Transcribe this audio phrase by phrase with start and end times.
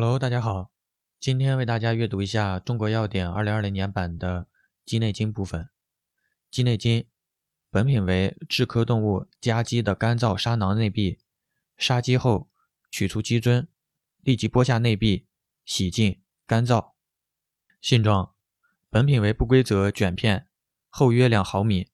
[0.00, 0.70] Hello，大家好，
[1.18, 4.46] 今天为大家阅读一下《中国药典》二零二零年版的
[4.84, 5.70] 鸡内金部分。
[6.52, 7.08] 鸡内金
[7.68, 11.18] 本品为雉科动物家鸡的干燥沙囊内壁，
[11.76, 12.48] 杀鸡后
[12.92, 13.66] 取出鸡尊，
[14.18, 15.26] 立即剥下内壁，
[15.64, 16.92] 洗净干燥。
[17.80, 18.34] 性状：
[18.88, 20.46] 本品为不规则卷片，
[20.88, 21.88] 厚约两毫米，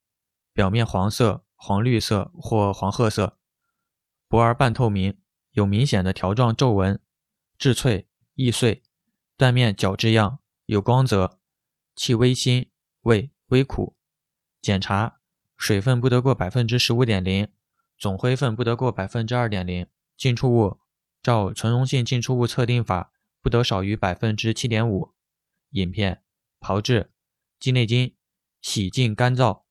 [0.53, 3.39] 表面黄色、黄绿色或黄褐色，
[4.29, 5.19] 薄而半透明，
[5.53, 7.01] 有明显的条状皱纹。
[7.65, 8.83] 质脆易碎，
[9.39, 11.41] 断面角质样，有光泽，
[11.97, 12.69] 气微辛，
[13.05, 13.97] 味微苦。
[14.61, 15.19] 检查
[15.57, 17.49] 水分不得过百分之十五点零，
[17.97, 19.87] 总灰分不得过百分之二点零。
[20.15, 20.79] 进出物
[21.23, 25.15] 照纯溶性进出物测定法，不得少于百分之七点五。
[25.71, 26.23] 饮片
[26.61, 27.13] 炮制
[27.59, 28.15] 鸡内金，
[28.61, 29.63] 洗净干燥。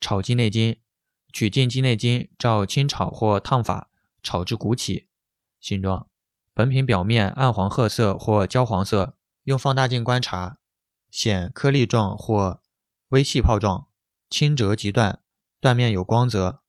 [0.00, 0.80] 炒鸡内金，
[1.32, 3.92] 取净鸡内金，照清炒或烫法
[4.24, 5.06] 炒至鼓起。
[5.60, 6.08] 形状。
[6.56, 10.56] 本品表面暗黄褐色或焦黄色，用放大镜观察，
[11.10, 12.62] 显颗粒状或
[13.08, 13.88] 微气泡状，
[14.30, 15.20] 轻折即断，
[15.60, 16.62] 断面有光泽。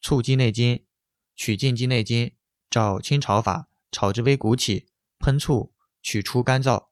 [0.00, 0.84] 醋鸡内金，
[1.36, 2.34] 取净鸡内金，
[2.68, 4.88] 照清炒法炒至微鼓起，
[5.20, 5.72] 喷醋
[6.02, 6.88] 取出干燥。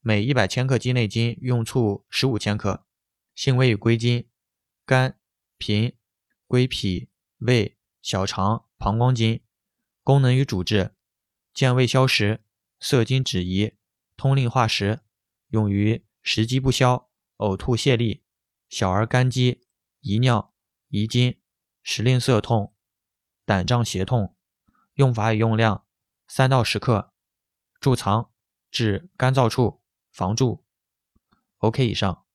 [0.00, 2.86] 每一百千克鸡内金用醋十五千克。
[3.34, 4.26] 性味与归经：
[4.86, 5.18] 肝、
[5.58, 5.98] 脾、
[6.46, 9.42] 归脾、胃、小肠、膀胱经。
[10.02, 10.95] 功能与主治。
[11.56, 12.44] 健胃消食、
[12.78, 13.72] 涩精止遗、
[14.14, 15.00] 通令化食，
[15.48, 18.20] 用于食积不消、呕吐泻痢、
[18.68, 19.62] 小儿干积、
[20.00, 20.52] 遗尿、
[20.88, 21.40] 遗精、
[21.82, 22.74] 时令涩痛、
[23.46, 24.36] 胆胀胁痛。
[24.96, 25.86] 用法与用量：
[26.28, 27.14] 三到十克，
[27.80, 28.30] 贮藏
[28.70, 30.62] 至干燥处，防蛀。
[31.56, 32.25] OK，以上。